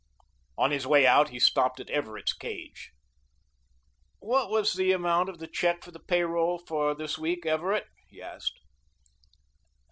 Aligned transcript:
On 0.57 0.71
his 0.71 0.87
way 0.87 1.05
out 1.05 1.29
he 1.29 1.37
stopped 1.39 1.79
at 1.79 1.91
Everett's 1.91 2.33
cage. 2.33 2.91
"What 4.17 4.49
was 4.49 4.73
the 4.73 4.91
amount 4.91 5.29
of 5.29 5.37
the 5.37 5.45
check 5.45 5.83
for 5.83 5.91
the 5.91 5.99
pay 5.99 6.23
roll 6.23 6.57
for 6.57 6.95
this 6.95 7.19
week, 7.19 7.45
Everett?" 7.45 7.85
he 8.07 8.19
asked. 8.19 8.57